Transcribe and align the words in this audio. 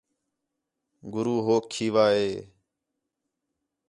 گُرو 1.13 1.35
ہوک 1.45 1.63
کھیوا 1.71 2.05
ہِے 2.15 2.29